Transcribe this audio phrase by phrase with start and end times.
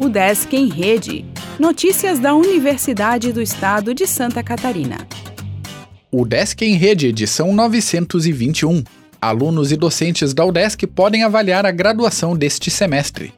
[0.00, 1.24] O Desk em Rede.
[1.58, 5.06] Notícias da Universidade do Estado de Santa Catarina.
[6.10, 8.82] O Desk em Rede, edição 921.
[9.22, 13.32] Alunos e docentes da UDESC podem avaliar a graduação deste semestre.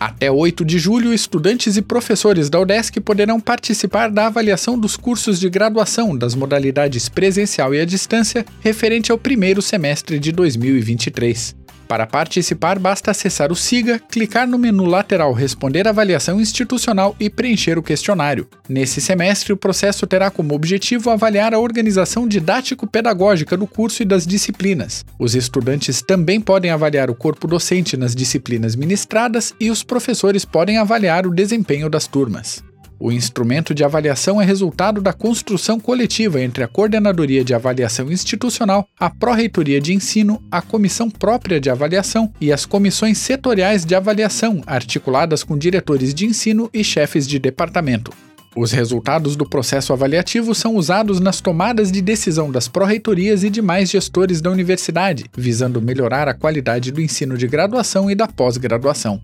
[0.00, 5.38] Até 8 de julho, estudantes e professores da UDESC poderão participar da avaliação dos cursos
[5.38, 11.61] de graduação das modalidades presencial e à distância referente ao primeiro semestre de 2023.
[11.92, 17.76] Para participar, basta acessar o SIGA, clicar no menu lateral Responder avaliação institucional e preencher
[17.76, 18.48] o questionário.
[18.66, 24.26] Nesse semestre, o processo terá como objetivo avaliar a organização didático-pedagógica do curso e das
[24.26, 25.04] disciplinas.
[25.18, 30.78] Os estudantes também podem avaliar o corpo docente nas disciplinas ministradas e os professores podem
[30.78, 32.64] avaliar o desempenho das turmas.
[33.04, 38.86] O instrumento de avaliação é resultado da construção coletiva entre a Coordenadoria de Avaliação Institucional,
[38.96, 44.62] a Pró-Reitoria de Ensino, a Comissão Própria de Avaliação e as comissões setoriais de avaliação,
[44.64, 48.12] articuladas com diretores de ensino e chefes de departamento.
[48.54, 53.90] Os resultados do processo avaliativo são usados nas tomadas de decisão das pró-reitorias e demais
[53.90, 59.20] gestores da universidade, visando melhorar a qualidade do ensino de graduação e da pós-graduação.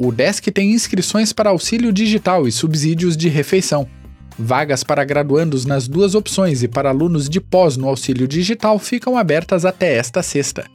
[0.00, 3.84] O DESC tem inscrições para auxílio digital e subsídios de refeição.
[4.38, 9.18] Vagas para graduandos nas duas opções e para alunos de pós no auxílio digital ficam
[9.18, 10.66] abertas até esta sexta.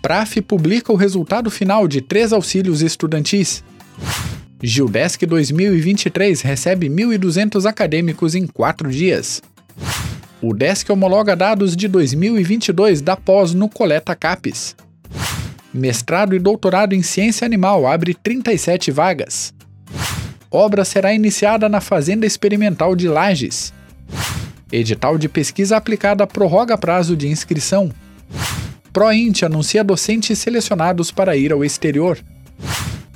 [0.00, 3.62] PRAF publica o resultado final de três auxílios estudantis.
[4.62, 9.42] Gildesc 2023 recebe 1.200 acadêmicos em quatro dias.
[10.40, 14.74] O DESC homologa dados de 2022 da pós no Coleta CAPES.
[15.78, 19.54] Mestrado e doutorado em ciência animal abre 37 vagas.
[20.50, 23.72] Obra será iniciada na Fazenda Experimental de Lages.
[24.72, 27.92] Edital de pesquisa aplicada prorroga prazo de inscrição.
[28.92, 32.18] ProInt anuncia docentes selecionados para ir ao exterior.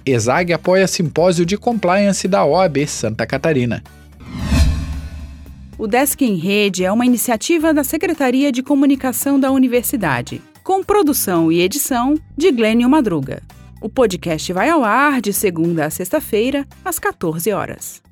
[0.06, 3.82] ESAG apoia simpósio de compliance da OAB Santa Catarina.
[5.76, 11.50] O Desk em Rede é uma iniciativa da Secretaria de Comunicação da Universidade com produção
[11.50, 13.42] e edição de Glênio Madruga.
[13.80, 18.02] O podcast vai ao ar de segunda a sexta-feira, às 14 horas.